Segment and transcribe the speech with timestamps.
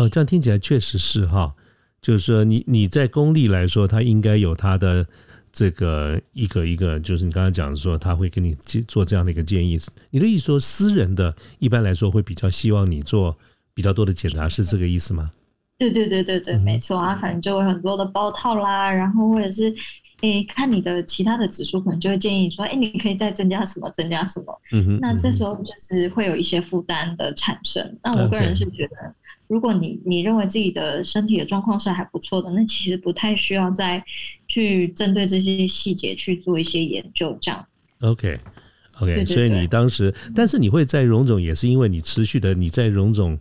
[0.00, 1.54] 哦，这样听起来确实是哈，
[2.00, 5.06] 就是说你你在公立来说，他应该有他的
[5.52, 8.54] 这个一个一个，就是你刚刚讲说他会给你
[8.88, 9.78] 做这样的一个建议。
[10.10, 13.36] 你的意思说，私人的一般来说会比较希望你做
[13.74, 15.30] 比较多的检查，是这个意思吗？
[15.76, 19.74] 对对对对对，没错啊，可能就会很多的包套啦，然后或者是
[20.22, 24.60] 诶看你的其他的指数，可能就会建议说，哎，你可以再增加什么，增加什么。
[24.72, 27.98] 嗯哼，那这时候就是会有一些负担的产生。
[28.02, 29.14] 那我个人是觉得。
[29.50, 34.00] 如果你你认为自己的身体的状况是还不错的，那其实不太需要再
[34.46, 37.66] 去针对这些细节去做一些研究，这样。
[37.98, 43.36] OK，OK，所以你当时，但是你会在荣总，也是因为你持续的你在荣总，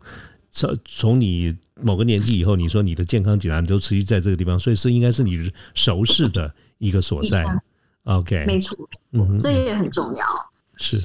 [0.50, 7.45] 从从你某个年纪以后，你说你的健康检查都持续在这个地方，所以是应该是你熟识的一个所在。
[8.05, 8.76] OK，没错，
[9.11, 10.26] 嗯，这也很重要。
[10.76, 11.00] 是，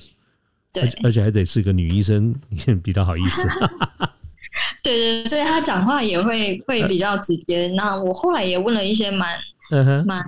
[0.73, 2.35] 对，而且还得是个女医生，
[2.83, 3.47] 比较好意思。
[4.85, 7.67] 对对，所以他讲话也会会比较直接。
[7.69, 9.37] 那我后来也问了一些蛮
[10.07, 10.23] 蛮，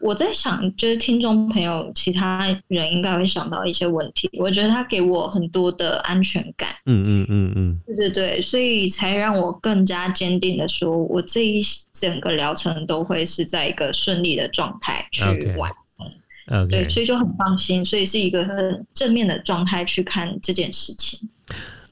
[0.00, 4.30] 我在想，就是听众朋友，其他人应该会想到一些问题。
[4.38, 6.70] 我觉得他给我很多的安全感。
[6.86, 11.62] 嗯嗯嗯嗯，对对对，所以才让我更加坚定的说，我这一
[11.92, 15.24] 整个疗程都会是在一个顺利的状态去
[15.58, 16.68] 完成。
[16.68, 21.28] 对，所以就很放心，所以是一个很正面的状态去看这件事情。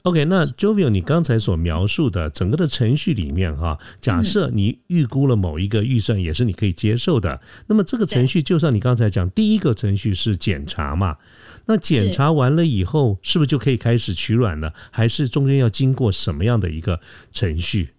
[0.03, 7.41] OK，那 Jovio，你刚才所描述的整个的程序里面，哈，假设你预估了某一个预算，也是你可以接受的。
[7.67, 11.17] 那么这个程序，就像你刚才讲，第一个程序是检查嘛？
[11.65, 14.73] 那检查完了以后，是不是就可以开始取卵了？
[14.89, 17.01] 还是中间要经过什么样的一个
[17.31, 17.89] 程序？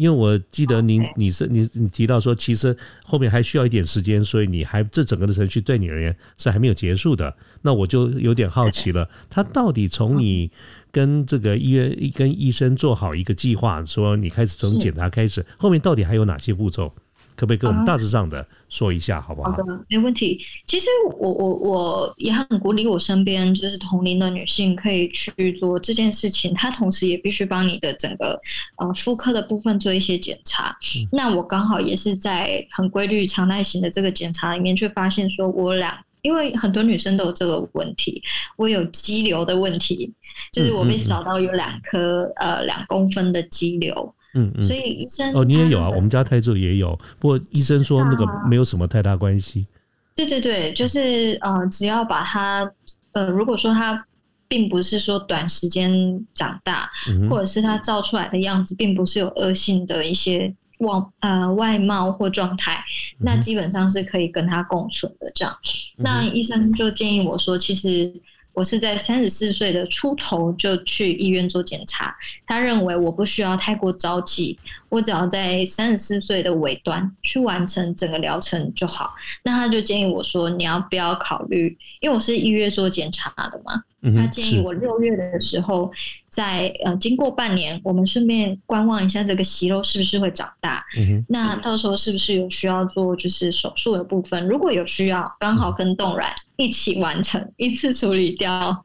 [0.00, 2.74] 因为我记得您，你是你你提到说，其实
[3.04, 7.36] 后面还需要一点时间，所以你还这整个的程序对你而言是还没有结束的。
[7.62, 10.50] 那我就有点好奇了，他到底从你。
[10.92, 16.92] 跟这个医院跟医生做好一个计划，说你开始从检查开始，后面到底还有哪些步骤？
[17.40, 19.50] 可不可以跟我们大致上的说一下，好不好？
[19.50, 20.38] 好的，没问题。
[20.66, 26.52] 其实我我我也很鼓励我身边就是同龄的女性可以去做这件事情。
[26.52, 28.38] 她同时也必须帮你的整个
[28.76, 30.76] 呃妇科的部分做一些检查。
[31.10, 35.98] 那我刚好也是在很规律、常态型的这个检查里面，却发现说我俩。
[36.22, 38.22] 因为很多女生都有这个问题，
[38.58, 40.12] 我有肌瘤的问题，
[40.52, 49.66] 就是我被扫到有两颗呃两公分的肌瘤，嗯嗯，所以医生哦，你也有啊，我们家泰州也有，不过医生说那个没有什么太大关系。
[50.14, 52.70] 对对对，就是呃，只要把它
[53.12, 54.06] 呃，如果说它
[54.48, 55.92] 并不是说短时间
[56.34, 56.90] 长大，
[57.30, 60.54] 或者是它照出来的样子并不是有恶性的一些。
[60.80, 60.88] 外
[61.18, 62.82] 呃外貌或状态，
[63.18, 65.30] 那基本上是可以跟它共存的。
[65.34, 65.54] 这样，
[65.98, 68.10] 那医生就建议我说，其实
[68.52, 72.14] 我是在三十四岁的出头就去医院做检查。
[72.46, 79.14] 他认为我不需要太过着急，我只要在三十四岁的尾端去完成整个疗程就好。
[79.42, 81.76] 那他就建议我说，你要不要考虑？
[82.00, 83.82] 因为我是一月做检查的嘛，
[84.16, 85.92] 他建议我六月的时候。
[86.30, 90.80] 在呃，经过半年，我们顺便观望一下这个息肉是不是会长大。
[90.96, 94.46] 嗯那到时候是不是有需要做就是手术的部分？
[94.46, 98.84] 如果有需要，刚好跟冻卵一起完成，一次处理掉。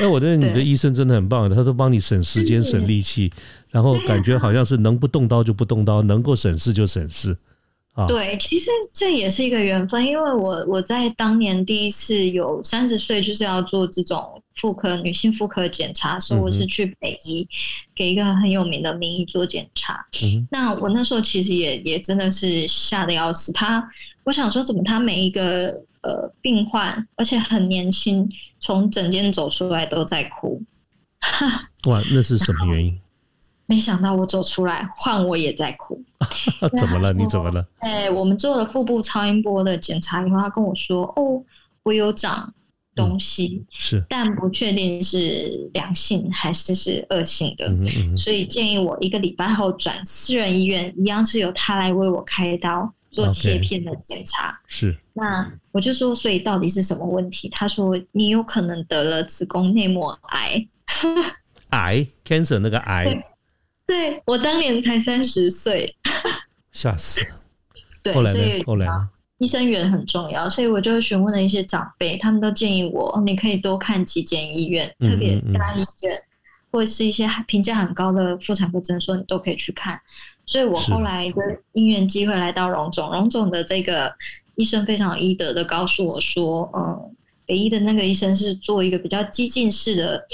[0.00, 3.32] 那我觉得你的医生真的很棒，他都帮你省时间、省力气，
[3.70, 7.36] 然后感觉好像是能不动刀就不动刀，能够省事就省事。
[8.08, 17.46] 对，其实这也是一个缘分，因为我我在当年第一次有三十岁就是要做这种妇科女性妇科检查，所以我是去北医
[17.94, 20.02] 给一个很有名的名医做检查。
[20.50, 23.86] 那我那时候其实也也真的是吓得要死，他
[24.24, 28.28] 我想说怎么他每一个呃病患，而且很年轻，
[28.60, 30.62] 从诊间走出来都在哭。
[31.86, 33.00] 哇，那是什么原因？
[33.66, 36.02] 没想到我走出来，换我也在哭。
[36.76, 37.12] 怎么了？
[37.12, 37.64] 你怎么了？
[37.78, 41.42] 哎，我们做了腹部超音波的检查以后，他跟我说：“哦，
[41.84, 42.52] 我有长
[42.94, 47.72] 东西，是，但不确定是良性还是是恶性的，
[48.16, 54.96] 所以建议我一个礼拜后转私人医院，一样是由他来为我开刀做切片的检查。”是。
[55.12, 57.48] 那我就说，所以到底是什么问题？
[57.50, 60.66] 他说：“你有可能得了子宫内膜癌。
[61.70, 63.22] ”癌，cancer 那个癌。
[63.86, 65.94] 对我当年才三十岁，
[66.72, 67.20] 吓死。
[68.02, 68.64] 对，后来所以呢？
[68.66, 69.08] 后来呢？
[69.38, 76.16] 医生缘很重要，所以我就询问了一些长辈，他们都建议我，你可以多看几间医院，特别大医院，
[76.70, 80.00] 或者是一些评价很高的妇产科诊所，你都可以去看。
[80.46, 81.36] 所以我后来的
[81.72, 84.12] 因缘机会来到荣总，荣总的这个
[84.56, 87.14] 医生非常医德的告诉我说，嗯，
[87.46, 90.26] 北医的那个医生是做一个比较激进式的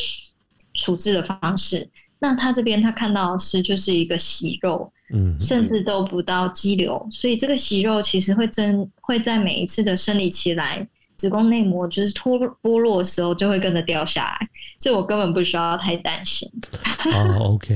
[0.75, 1.89] 处置的方式，
[2.19, 4.93] 那他这边他看到是就是一个息肉。
[5.11, 16.47] 嗯，甚至都不到肌瘤，所以这个息肉其实会增会在每一次的生理期来，子宫内膜就是脱剥落的时候就会跟着掉下来，所以我根本不需要太担心。
[17.07, 17.75] 哦 OK，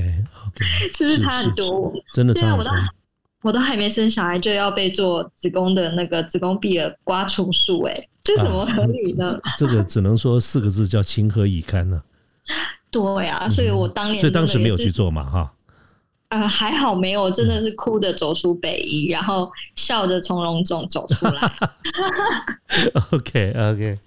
[0.97, 1.93] 是不是差很多？
[2.13, 2.71] 真的差很多。
[3.43, 9.29] 我都还没生小孩就要被做子宫的那个子宫壁的刮除术，哎，这怎么合理呢？
[9.59, 12.03] 这个只能说四个字叫情何以堪呢？
[12.91, 15.53] 对啊，所以我当年所以当时没有去做嘛，哈。
[16.29, 21.53] 呃，还好没有，真的是哭着走出北医，然后笑着从容总走出来。
[23.13, 23.99] OK OK，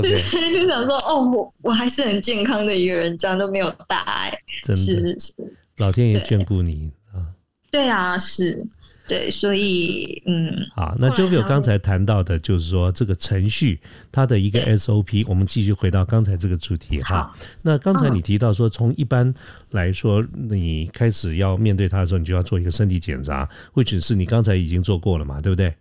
[0.00, 0.22] 对，
[0.54, 5.34] 就想说，哦，我我还是很健康的一个人，这样都没有大碍，真的是是是，
[5.76, 7.26] 老天爷眷顾你啊。
[7.70, 8.66] 对啊，是。
[9.08, 13.78] 对，所以嗯，好，那 Jojo 刚才谈到的，就是说这个程序
[14.10, 17.32] 它的一个 SOP，我们继续回到刚才这个主题哈。
[17.62, 19.32] 那刚才你提到说，从一般
[19.70, 25.72] 来说，你开始要面对它的时候，你就要做一个身体检查，或者是你刚才已经做过了嘛，对不对？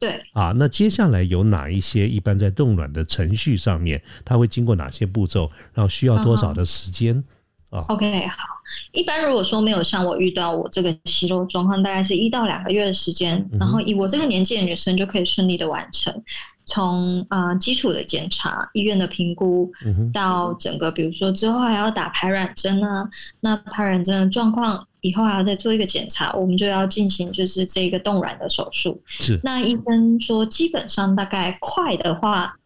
[0.00, 0.22] 对。
[0.32, 7.22] 啊，那接下来有哪一些一般在冻卵的程序上面，它会经过哪些步骤，然后需要多少的时间？
[7.68, 8.53] 啊，OK，好。
[8.92, 16.22] 一般如果说没有像我遇到我这个息肉状况，大概是一到两个月的时间，然后以我这个年纪的女生就可以顺利的完成
[16.66, 19.70] 从呃基础的检查、医院的评估，
[20.12, 23.06] 到整个比如说之后还要打排卵针啊，
[23.40, 28.98] 那排卵针的状况以后还要再做一个检查，我们就要进行就是这个冻卵的手术。
[29.20, 32.56] 是，那医生说基本上大概快的话，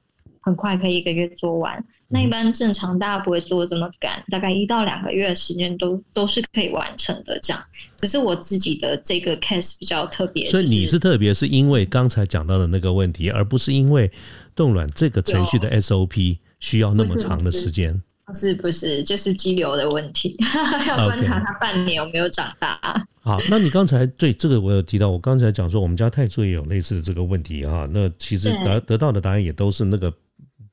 [0.43, 1.85] 很快可以一个月做完。
[2.11, 7.39] 那一般正常大家不会做这么赶，大概一到两个月的时间都都是可以完成的。
[7.43, 7.63] 这样，
[7.99, 10.49] 只是我自己的这个 case 比较特别。
[10.49, 14.11] 所以你是特别是因为刚才讲到的那个问题，而不是因为
[14.57, 18.03] 冻卵这个程序的 SOP 需要那么长的时间。
[18.25, 20.35] 不是不是，就是肌瘤的问题，
[20.89, 22.79] 要观察它半年有没有长大。
[23.21, 27.87] 好，那你刚才对这个我有提到，我刚才讲说我们家泰铢也有类似的这个问题哈。
[27.93, 30.11] 那其实得得到的答案也都是那个。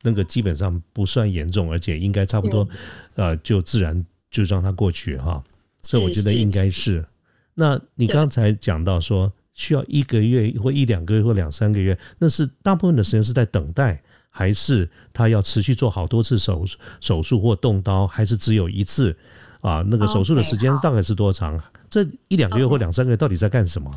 [0.06, 2.68] 那个基本上不算严重，而且应该差不多，
[3.16, 5.44] 呃，就自然就让它过去哈。
[5.82, 7.04] 所以我觉得应该是。
[7.56, 14.00] 那你刚才讲到说需要一个月或一两个月或两三个月，那是大部分的时间是在等待，
[14.30, 16.64] 还是他要持续做好多次手
[17.02, 19.18] 手术或动刀，还是只有一次？
[19.62, 21.60] 啊，那个手术的时间大概是多长？
[21.90, 23.92] 这一两个月或两三个月到底在干什么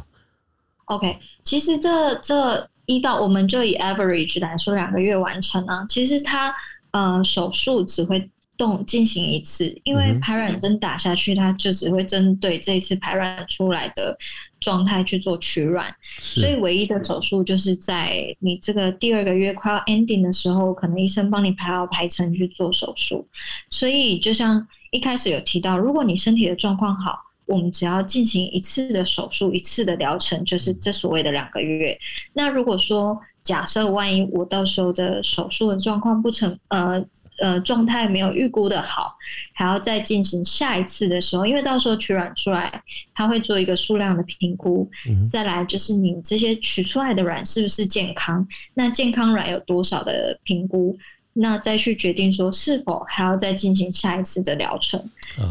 [0.86, 2.70] ？OK，其实这这。
[2.88, 5.84] 一到我们就以 average 来说，两个月完成啊。
[5.90, 6.54] 其实它
[6.92, 14.16] 呃手术只会动进行一次，因为排卵针打下去，它就只会针对这一次排卵出来的
[14.58, 15.94] 状态去做取卵。
[16.18, 23.28] 所以唯一的手术就是在你这个第二个月快要 ending 的时候，可能医生帮你排好排程去做手术。
[23.68, 27.27] 所以就像一开始有提到，如果你身体的状况好。
[27.48, 31.98] 我们只要进行一次的手术，一次的疗程，就是这所谓的两个月。
[32.34, 37.02] 那如果说假设万一我到时候的手术的状况不成，呃
[37.38, 39.14] 呃状态没有预估的好，
[39.54, 42.82] 还要再进行下一次的时候，因为到时候取卵出来，
[43.14, 44.86] 他会做一个数量的评估，
[45.30, 50.94] 再来就是你这些取出来的卵是不是健康，那健康卵有多少的评估。
[51.40, 55.00] 那再去决定说是否还要再进行下一次的疗程，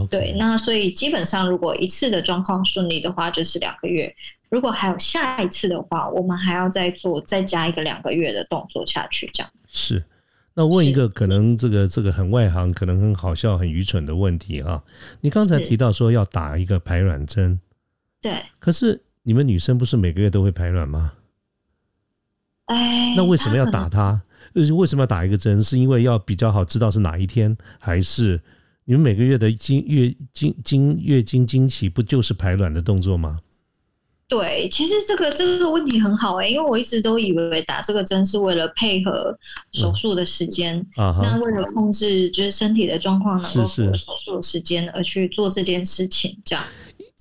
[0.09, 0.35] 对。
[0.37, 4.11] 那所以基本上，如果一次的状况顺利的话，就是两个月；
[4.49, 9.29] 如果还有下一次的话，我们还要再做再加一个两个月的动作下去。
[9.33, 10.03] 这样是。
[10.53, 14.83] 那问一个可能这个这个很外行，可能很好笑、很愚蠢的问题啊！
[15.21, 17.59] 你刚才提到说要打一个排卵针，
[18.21, 18.43] 对。
[18.59, 21.13] 可是你们女生不是每个月都会排卵吗？
[22.65, 24.21] 哎，那为什么要打它？
[24.61, 25.61] 就是为什么要打一个针？
[25.61, 28.41] 是因为要比较好知道是哪一天，还是
[28.85, 33.39] 你们每个月的经月经经月经经期不就是排卵的动作吗？
[34.27, 39.37] 对，其实这个这个问题很好哎，因为我一直都以为打这个针是为了配合
[39.71, 46.65] 手术的时间，那为了控制就是身体的状况能够符合手术的时间而去做这件事情，这样。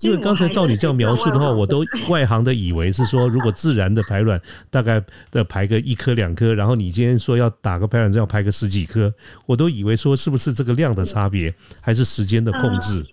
[0.02, 4.38] 因为刚才照你这样描述的话，我都外行的以为是说，如果自然的排卵
[4.68, 9.12] 大概的排个一颗两颗，然后你今天说要打个排卵针要排个十几颗，
[9.46, 13.04] 我都以为说是不是这个量的差别，还是时间的控制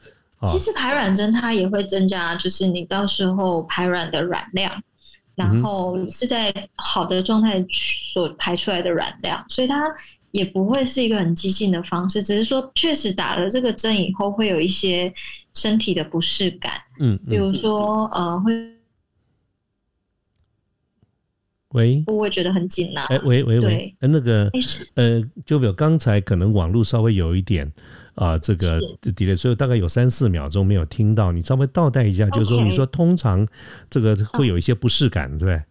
[0.43, 4.69] 其实排卵针它也会增加，就是你到时候排卵的卵量，
[5.35, 9.81] 然后是在好的状态所排出来的卵量，所以它
[10.33, 15.13] 也不会是一个很激进的方式，只是说确实打了这个针以后会有一些
[15.53, 18.51] 身体的不适感，嗯，比如说呃会。
[21.69, 23.01] 喂，我也觉得很紧呐。
[23.09, 24.47] 哎，喂喂喂，呃，那个，
[24.93, 27.71] 呃，就有刚才可能网络稍微有一点
[28.13, 33.47] 啊，这个 delay，所以大概有三四秒钟没有听到，你稍微倒带一下，就是说，你说通常
[33.89, 35.63] 这个会有一些不适感，对不对？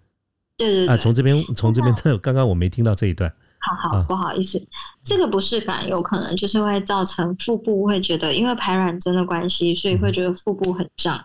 [0.57, 3.33] 对对啊，从这边从这边，这 刚刚我没听到这一段。
[3.63, 4.61] 好好，不好意思，
[5.05, 11.25] 这个不适感有可能就是会造成腹部会觉得，因为排卵针的关系，所以会觉得腹部很胀。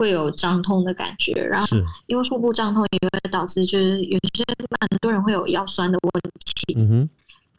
[0.00, 1.66] 会有胀痛的感觉，然后
[2.06, 4.44] 因为腹部胀痛也会导致，就是有些
[4.78, 6.76] 蛮多人会有腰酸的问题。
[6.78, 7.10] 嗯哼，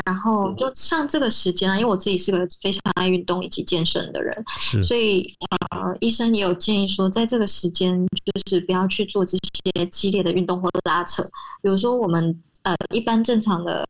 [0.05, 5.29] 然后就像这个时间啊，因为我自己是个非常爱运动以及健身的人，是，所以
[5.75, 11.21] 呃，医生也有建议说，在这个时间就是不要去做这些激烈的运动或者拉扯，
[11.61, 12.41] 比如说我们。
[12.63, 13.85] 呃，一般正常的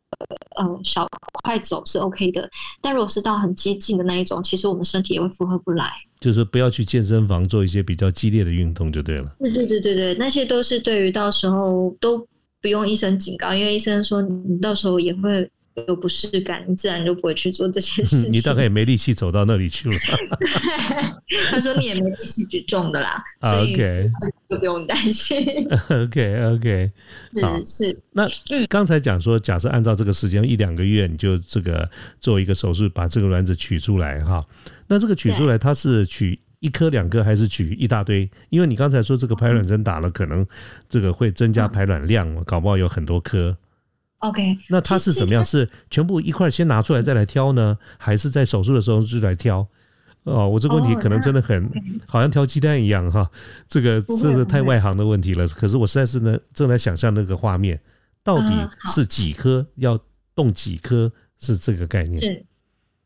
[0.56, 1.08] 呃小
[1.44, 2.50] 快走是 OK 的，
[2.82, 5.92] 但如果是到很激进的那一种，其实我们身体也会负荷不来。
[6.20, 9.36] 就是不要去健身房做一些比较激烈的运动就对了。
[9.40, 12.28] 对对对对对，那些都是对于到时候都
[12.62, 15.50] 不用医生警告，因为医生说你到时候也会。
[15.88, 18.32] 有不适感，你自然就不会去做这些事情。
[18.34, 19.96] 你大概也没力气走到那里去了。
[21.50, 23.76] 他说你也没力气举重的啦，所以
[24.50, 25.46] 就不用担心。
[25.90, 26.92] OK OK，
[27.34, 28.04] 是是。
[28.12, 28.28] 那
[28.68, 34.44] 刚才讲说，假设按照这个时间一两个月，你就这个做一个手术，把这个卵子取出来哈。
[34.88, 38.30] 那这个取出来，它是取一颗两颗，还是取一大堆？
[38.50, 40.46] 因为你刚才说这个排卵针打了，可能
[40.90, 43.56] 这个会增加排卵量，搞不好有很多颗。
[44.20, 45.44] OK，那它是怎么样？
[45.44, 49.66] 是全部一块先拿出来再来挑呢，还是在手术的时候就来挑？
[50.24, 51.70] 哦，我这个问题可能真的很
[52.06, 53.30] 好像挑鸡蛋一样哈。
[53.68, 55.48] 这个这是太外行的问题了。
[55.48, 57.80] 可是我实在是呢正在想象那个画面，
[58.22, 59.98] 到底是几颗要
[60.36, 62.22] 动几颗是这个概念？
[62.22, 62.46] 是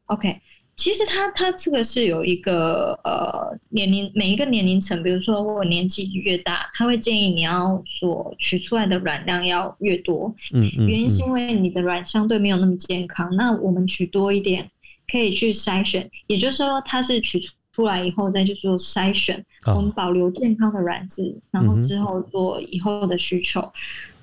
[0.07, 0.41] OK。
[0.75, 10.33] 其实它它这个是有一个呃年龄每一个年龄层，比如说我年纪越大，他会建议你要所取出来的卵量要越多。
[10.51, 10.87] 嗯嗯。
[10.87, 14.67] 原因是因为你的卵相对没有那么健康，那我们取多一点
[15.11, 17.39] 可以去筛选，也就是说它是取
[17.71, 23.71] 出来以后再去做筛选，我们保留健康的卵子，然后之后做以后的需求。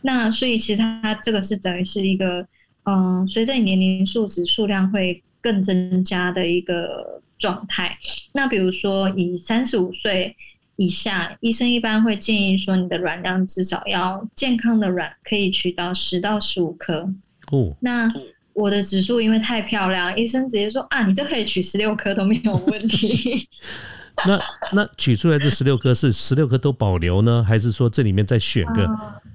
[0.02, 2.44] 那所以其实它这个是等于是一个
[2.84, 5.22] 嗯，随着你年龄数值数量会。
[5.40, 7.96] 更增加的一个状态。
[8.32, 10.36] 那比如说，以三十五岁
[10.76, 17.08] 以下，医生一般会建议说，你的卵量至少要健康的卵可以取到十到十五颗。
[17.52, 18.08] 哦，那
[18.52, 23.48] 我的指数因为太漂亮，医生直接说啊，你这可以取十六颗都没有问题。
[24.26, 24.38] 那
[24.72, 28.86] 那取出来这十六颗是十六颗都保留呢，还是说这里面再选个？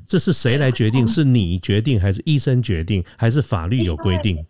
[0.06, 1.08] 这是谁来决定？
[1.08, 4.46] 是你决定，还是医生决定，还是法律有规定？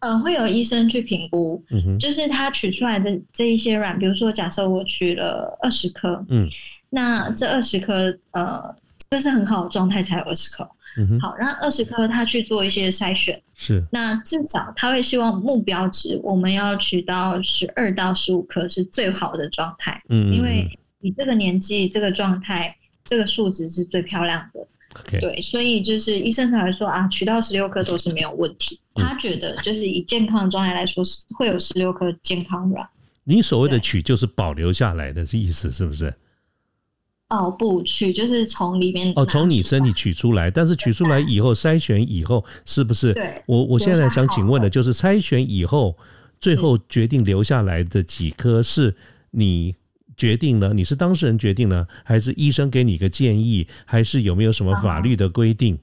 [0.00, 1.62] 呃，会有医生去评估，
[1.98, 6.48] 就是他取出来的这一些卵，比如说，假设我取了二十颗，嗯，
[6.90, 8.74] 那这二十颗，呃，
[9.10, 20.68] 这是很好的状态才有二十颗，嗯好，然后二十颗他去做一些筛选，是，那至少他会希望目标值我们要取到十二到十五颗是最好的状态，嗯，因为
[21.00, 24.64] 你这个年纪这个状态这个数值是最漂亮的。
[25.20, 28.80] 对，所以就是医生才会说啊，取到十六颗都是没有问题。
[28.98, 32.86] 他觉得就是以健康的状态来说，是会有十六颗健康卵。
[33.24, 36.14] 你所谓的取就是保留下来的是意思，是不是？
[37.28, 43.12] 哦，不取就是从里面哦，从你身体取出来，但是取出来以后筛选以后，是不是？
[43.14, 45.96] 对，我我现在想请问的就是筛选以后，
[46.40, 48.94] 最后决定留下来的几颗是
[49.30, 49.74] 你。
[50.16, 50.72] 决定呢？
[50.74, 53.68] 你是当事人决定呢，还是医生给你一个建议？
[53.84, 55.78] 还是有没有什么法律的规定？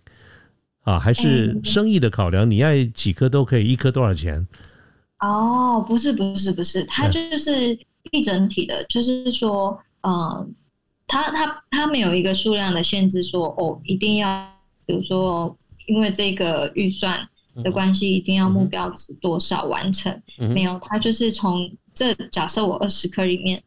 [0.86, 2.50] 啊，还是生意的考量？
[2.50, 4.48] 你爱几颗都可以，一颗多少钱？
[5.20, 7.78] 哦，不是，不是，不是，它就是
[8.12, 10.56] 一整体的，就是说，嗯，
[11.06, 14.48] 它它它没有一个数量的限制，说哦，一定要，
[14.86, 15.56] 比如说，
[15.88, 17.28] 因为这个预算
[17.64, 20.22] 的关系，一定要目标值多少完成？
[20.38, 23.62] 没有，它就是从这假设我二十颗里面。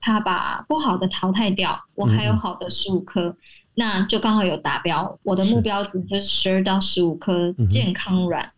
[0.00, 3.34] 它把不好的淘汰掉，我还有好的十五颗，
[3.78, 5.16] 那就刚好有达标。
[5.22, 8.52] 我的目标值就是十二到十五颗健康卵，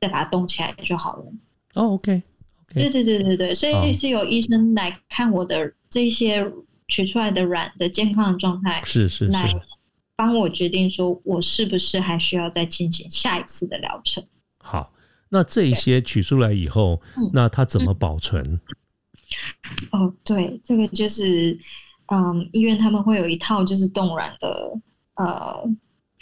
[0.00, 1.24] 再把它冻起来就好了。
[1.74, 2.22] 哦，OK，
[2.72, 6.48] 对对对对对，所以是由医生来看我的这些
[6.86, 9.52] 取出来的卵的健康的状态，是是来
[10.14, 14.24] 帮我决定说我是不是还需要再进行下一次的疗程。
[14.58, 14.92] 好，
[15.30, 18.60] 那这一些取出来以后，那它怎么保存？
[19.90, 21.58] 哦，对，这个就是
[22.10, 24.72] 嗯，医院他们会有一套就是冻卵的
[25.14, 25.54] 呃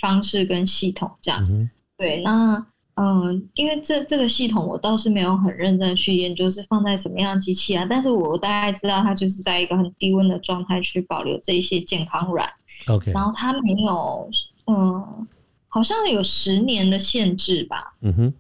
[0.00, 1.68] 方式跟系统这样。
[1.97, 2.64] 对，那
[2.95, 12.49] 嗯，因为这这个系统我倒是没有很认真去研究是放在什么样的机器啊，但是我大概知道它就是在一个很低温的状态去保留这一些健康卵。
[12.87, 14.30] OK，然后它没有
[14.66, 15.26] 嗯。
[15.71, 17.92] 好像有十年的限制吧。
[18.00, 18.35] 嗯哼，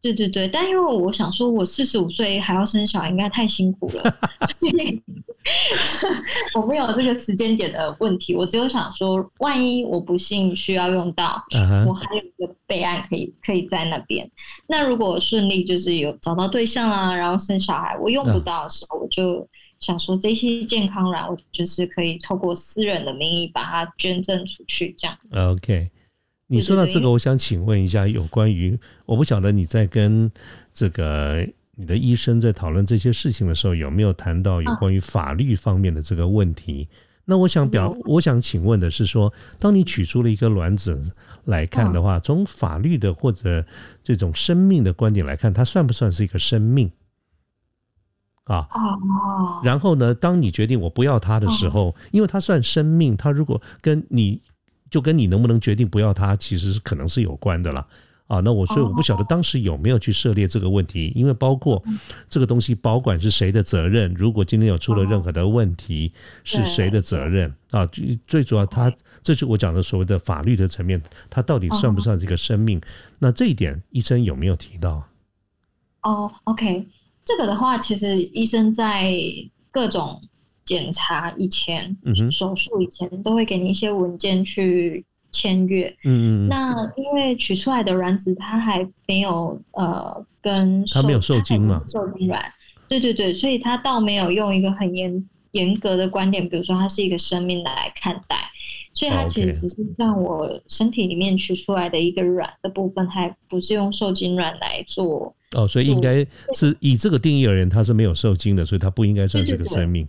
[0.00, 4.16] 对对对，但因为我想说，我四十五岁还要生小孩，应该太辛苦了。
[6.54, 11.42] 我没有这个时间点的问题，我只有想说，万一我不幸需要用到，
[11.86, 14.30] 我还有一个备案可以可以在那边。
[14.66, 19.46] 那如果顺利就是有找到对象啊，然后生小孩，我用不到的时候，我就
[19.80, 25.18] 想说这些健康软，我就是可以透过私人的名义把它捐赠出去，这样。
[25.34, 25.90] OK。
[26.50, 30.32] 你说到这个，我想请问一下，有关于我不晓得你在跟
[30.72, 36.88] 这个你的医生在讨论这些事情的时候，有没有谈到有关于法律方面的这个问题？
[37.26, 41.12] 那我想表，我想请问的是说，当你取出了一个卵子
[41.44, 43.66] 来看的话，从法律的或者
[44.02, 46.90] 这种生命的观点来看，它算不算是一个生命？
[48.44, 48.66] 啊，
[49.62, 54.40] 然后呢，当你决定我不要它的时候，因为它算生命，它如果跟你。
[54.90, 57.86] 就跟你能不能决定不要它，其实是可能是有关的啦
[58.26, 58.40] 啊。
[58.40, 61.82] 那我所以我不晓得当时有没有去涉猎这个问题，因为包括
[62.28, 66.12] 这个东西保管是谁的责任，如果今天有出了任何的问题，
[66.44, 67.84] 是谁的责任啊？
[67.86, 68.92] 最最主要，它
[69.22, 72.80] 这是我讲的所谓的法律的层面，它到底算不算这个生命？
[73.18, 75.06] 那这一点医生有没有提到？
[76.02, 76.86] 哦，OK，
[77.24, 79.12] 这个的话，其实医生在
[79.70, 80.22] 各种。
[80.68, 85.88] 检查以前，嗯手术以前都会给你一些文件去签约。
[86.04, 86.48] 嗯嗯。
[86.48, 92.52] 那因为取出来的卵子它还没有呃跟它没有受精嘛，受精卵。
[92.86, 98.36] 对对对，所以它倒没有用一个很严严格的观点，比如说它是一个生命来看待。
[98.92, 105.34] 所以它其实只是像我身体里面取出来的一个卵的部分，还不是用受精卵来做。
[105.52, 110.06] 哦，所以应该是以这个定义而言，它是没有受精的，所以它不应该算是个生命。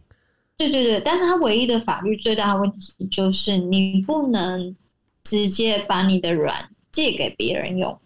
[0.60, 4.76] 对对对，但是它唯一的法律最大的问题就是你不能
[5.24, 7.98] 直接把你的卵借给别人用，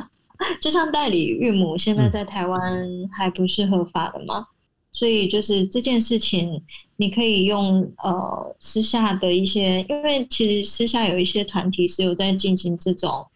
[0.58, 4.46] 就像代理孕母现在在台湾还不是合法的嘛，
[4.90, 6.62] 所以就是这件事情
[6.96, 13.26] 你可以用呃私下的一些，因为其实私下有一些团体是有在进行这种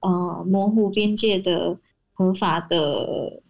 [0.00, 1.76] 呃模糊边界的
[2.14, 3.42] 合法的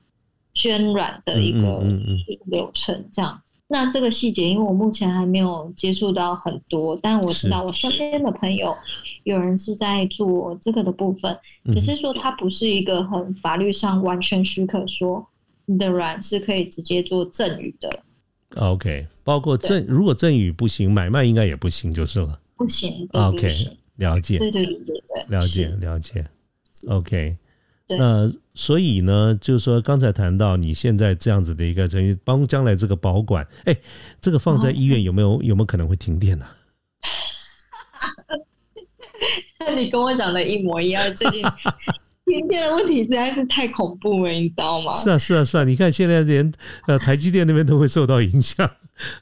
[0.53, 1.85] 捐卵的一个
[2.27, 3.41] 一个流程这样。
[3.73, 8.77] 那这个细节，因为我目前还没有接触到很多，但我知道我身边的朋友
[9.25, 11.35] 有人是在做这个的部分，
[11.73, 15.27] 只是说它不是一个很法律上完全许可说
[15.65, 17.99] 你的软是可以直接做赠与的。
[18.57, 22.39] OK，包括赠如果赠与不行，买卖应该也不行就是了。
[22.59, 23.09] 不行。
[23.13, 23.51] OK，
[23.97, 24.37] 了解。
[24.37, 26.23] 对对对对对，了解了解。
[26.89, 27.35] OK。
[27.99, 33.77] 那所以呢，就是说刚才谈到你现在这样子的一个，等于帮将来这个保管，哎，
[34.21, 36.47] 这个放在医院有没有有没有可能会停电呢？
[39.61, 41.43] 那 你跟我讲的一模一样，最近
[42.27, 44.93] 停电的问题实在是太恐怖了，你知道吗？
[44.95, 46.53] 是啊，是啊，是啊，你看现在连
[46.87, 48.69] 呃台积电那边都会受到影响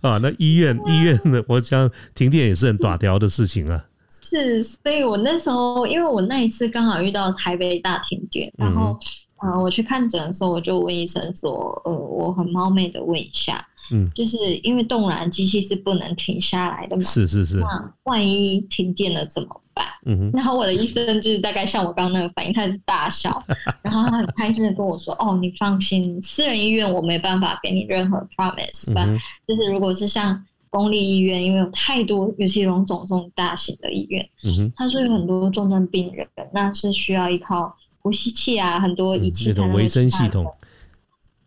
[0.01, 3.87] 啊，那医院医院的，我想停电也是很短条的事情啊。
[4.31, 8.97] 是，所以我那时候，因为我那一次刚好遇到台北大停电，然后，
[9.43, 19.85] 呃，我去看诊的时候，我就问医生说，呃，我很冒昧的问一下，嗯，就是因为冻卵机器是不能停下来的嘛，是是是，那万一停电了怎么办？
[20.07, 23.43] 嗯哼然后我的医生就是大概像我刚刚那个反应，他是大笑，
[23.83, 29.05] 然后他很开心的跟我说， 哦，你放心，私人医院我没办法给你任何 promise，吧，
[29.45, 30.41] 就是如果是像。
[30.71, 40.47] 公立医院因为有太多，尤其荣总这种大型的医院，嗯哼，他说有很多重症病人，那是需要依靠呼吸器啊，很多仪器才能维生系统。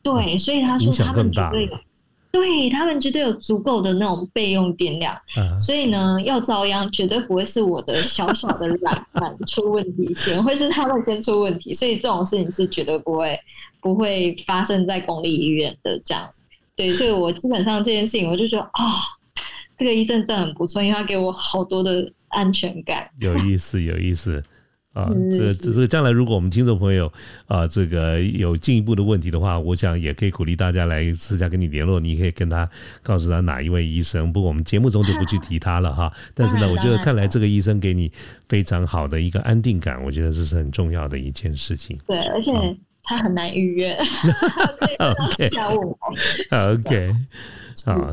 [0.01, 1.77] 对，所以他说他们绝对有，
[2.31, 5.15] 对他们绝对有足够的那种备用电量。
[5.57, 11.73] 所以呢，要遭殃，绝对不会是我的小小的软板出问题先，会是他们先出问题。
[11.73, 13.39] 所以这种事情是绝对不会
[13.79, 16.29] 不会发生在公立医院的这样。
[16.75, 18.81] 对，所以我基本上这件事情，我就觉得啊，
[19.77, 23.07] 这个医生真的很不错，因为他给我好多的安全感。
[23.19, 24.41] 有意思，有意思
[24.93, 25.07] 啊！
[25.31, 27.11] 这只是将来如果我们听众朋友
[27.45, 32.67] 啊，这个有进一步的问题的话，我想也可以鼓励大家来私下跟你联络，你可以跟他
[33.03, 34.33] 告诉他哪一位医生。
[34.33, 36.11] 不过我们节目中就不去提他了哈。
[36.33, 38.11] 但是呢，我觉得看来这个医生给你
[38.49, 41.97] 非常好的一个安定感，我觉得这是很重要的一件事情。
[42.07, 42.51] 对，而且。
[43.03, 43.93] 他很难预约。
[44.97, 45.97] OK，下午。
[46.71, 47.15] OK，
[47.85, 48.07] 好，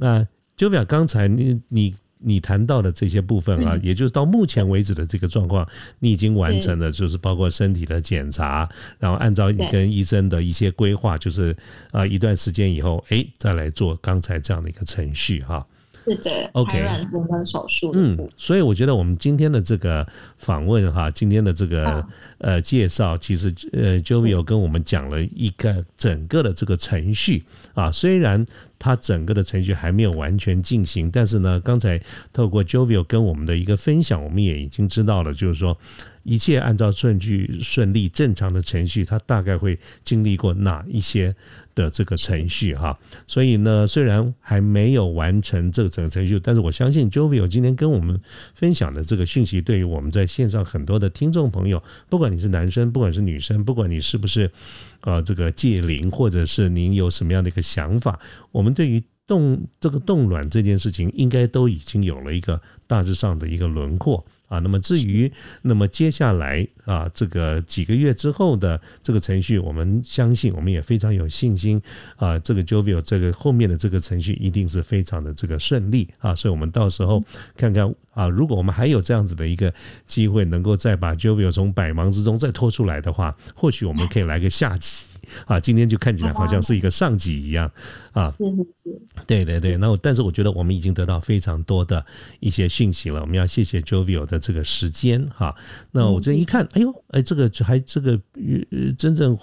[0.00, 1.94] 那就表刚才你你。
[2.18, 11.54] 你谈到的这些部分啊，也就是到目前为止的这个状况，你已经完成了，就是包括身体的检查，然后按照你跟医生的一些规划，就是
[11.92, 15.64] 啊一段时间以后，哎，再来做刚才这样的一个程序哈。
[16.06, 17.90] 是的，OK，软针跟手术。
[17.92, 22.06] 嗯，所以我觉得我们今天的这个访问哈，今天的这个
[22.38, 27.42] 呃介绍，其实呃 Jovio 跟我们讲了一个整个的这个程序
[27.74, 28.46] 啊，虽然
[28.78, 32.00] 它整个的程序还没有完全进行，但是呢，刚才
[32.32, 35.76] 透过 Jovio 跟我们的一个分享，我们也已经知道了，就是说
[36.22, 41.34] 一切按照顺序顺利正常的程序，它大概会经历过哪一些。
[41.76, 48.18] 的这个程序哈，所以呢，虽然还没有完成这个整个程序，但是我相信 Jovio 今天跟我们
[48.54, 54.50] 分享的这个讯息，对于我们在线上很多的听众朋友，不管你是男生，不管是女生，不管你是不是
[55.02, 58.18] 呃这个戒龄，或者是您有什么样的一个想法，
[58.50, 64.24] 我们对于冻这个冻卵这件事情，应该都已经有了一个大致上的一个轮廓。
[64.48, 65.30] 啊，那么至于
[65.62, 71.80] 那么接下来啊，这个几个月之后的这个程序，我们相信，我们也非常有信心
[72.16, 77.22] 啊，这个 Jovio 这个后面的这个程序一定是非常的这个顺利啊，所以我们到时候
[77.56, 79.72] 看看啊，如果我们还有这样子的一个
[80.06, 85.04] 机会，能够再把 Jovio 从百忙之中再拖出来的话，或许我们可以来个下集。
[85.46, 87.70] 啊，今天就看起来好像是一个上级一样
[88.12, 88.32] 啊。
[88.38, 89.76] 是是是，对对对。
[89.76, 92.04] 那但是我觉得我们已经得到非常多的
[92.40, 93.20] 一些讯息了。
[93.20, 95.54] 我们要谢谢 Jovio 的这个时间哈。
[95.92, 98.12] 那我这一看，哎呦，哎，这个还这个
[98.70, 99.36] 呃，真正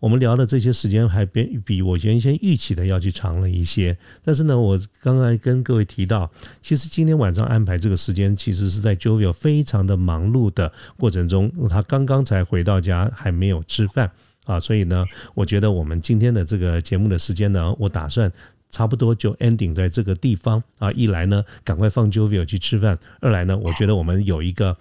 [0.00, 3.98] 我们聊的这些时间还比比我原先预期的要去长了一些。
[4.22, 6.30] 但是呢，我刚才跟各位提到，
[6.62, 14.12] 其实今天晚上安排这个时间，其实是在 Jovio 非常的忙碌的过程中，他刚刚才回到家，还没有吃饭。
[14.48, 18.32] 啊，所以呢，我觉得我们今天的这个节目的时间呢，我打算
[18.70, 20.90] 差不多就 ending 在这个地方啊。
[20.92, 24.74] 一来呢，赶快放 Jovio 去吃饭；二来呢，我觉得我们有一个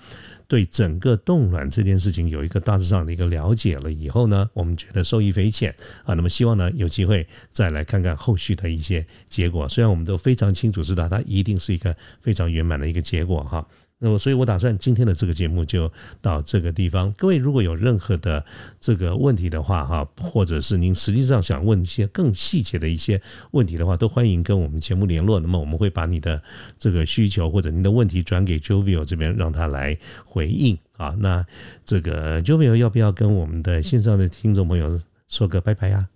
[0.47, 5.75] 对整个冻卵这件事情有一个大致上的一个了解了以后呢，我们觉得受益匪浅
[6.06, 6.13] 啊。
[6.13, 9.67] 那么希望呢，有机会再来看看后续的一些结果。
[9.67, 13.67] 虽然我们都非常清楚知道它一定是一个非常圆满的一个结果哈。
[13.99, 17.12] 那么，所以我打算今天的这个节目就到这个地方。
[17.13, 18.45] 各位如果有任何的
[18.79, 23.19] 这个问题的话，哈，或者是您实际上想问一些更细节的一些
[23.51, 25.39] 问题的话，都欢迎跟我们节目联络。
[25.39, 26.39] 那么，我们会把你的
[26.77, 31.15] 这个需求或者您的问题转给 Jovio 这边，让他来回应啊。
[31.19, 31.43] 那
[31.83, 36.07] 这个 Jovio 要不要跟我们的线上的听众朋友说个拜拜呀？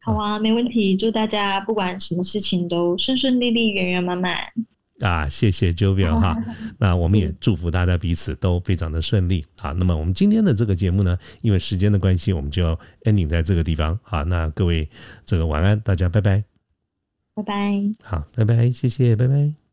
[0.00, 0.96] 好啊，没问题。
[0.96, 4.36] 祝大家不管什么事情都顺顺利利、圆圆满满。
[5.00, 6.36] 啊，谢谢 Jovio 哈，
[6.78, 9.72] 那我们也祝福大家彼此都非常的顺利啊。
[9.72, 14.22] 那么我们今天的这个节目呢，因为时间的关系，我们就 ending 在这个地方啊。
[14.24, 14.88] 那各位
[15.24, 16.42] 这个晚安，大家拜拜，
[17.34, 19.67] 拜拜，好，拜拜，谢谢，拜拜。